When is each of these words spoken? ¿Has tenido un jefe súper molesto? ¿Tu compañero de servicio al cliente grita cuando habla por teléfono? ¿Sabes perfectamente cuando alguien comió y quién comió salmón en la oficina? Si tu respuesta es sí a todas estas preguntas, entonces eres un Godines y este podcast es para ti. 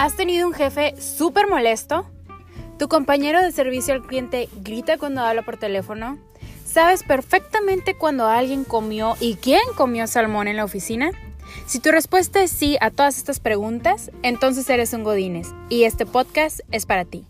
¿Has 0.00 0.16
tenido 0.16 0.48
un 0.48 0.54
jefe 0.54 0.94
súper 0.98 1.46
molesto? 1.46 2.06
¿Tu 2.78 2.88
compañero 2.88 3.42
de 3.42 3.52
servicio 3.52 3.92
al 3.92 4.00
cliente 4.00 4.48
grita 4.62 4.96
cuando 4.96 5.20
habla 5.20 5.42
por 5.42 5.58
teléfono? 5.58 6.18
¿Sabes 6.64 7.02
perfectamente 7.02 7.94
cuando 7.94 8.26
alguien 8.26 8.64
comió 8.64 9.18
y 9.20 9.34
quién 9.34 9.60
comió 9.76 10.06
salmón 10.06 10.48
en 10.48 10.56
la 10.56 10.64
oficina? 10.64 11.10
Si 11.66 11.80
tu 11.80 11.90
respuesta 11.90 12.42
es 12.42 12.50
sí 12.50 12.78
a 12.80 12.90
todas 12.90 13.18
estas 13.18 13.40
preguntas, 13.40 14.10
entonces 14.22 14.70
eres 14.70 14.94
un 14.94 15.04
Godines 15.04 15.52
y 15.68 15.84
este 15.84 16.06
podcast 16.06 16.60
es 16.72 16.86
para 16.86 17.04
ti. 17.04 17.26